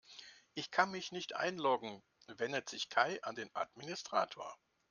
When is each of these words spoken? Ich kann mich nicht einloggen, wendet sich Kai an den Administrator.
Ich 0.55 0.71
kann 0.71 0.89
mich 0.89 1.11
nicht 1.11 1.35
einloggen, 1.35 2.01
wendet 2.25 2.67
sich 2.69 2.89
Kai 2.89 3.21
an 3.21 3.35
den 3.35 3.55
Administrator. 3.55 4.57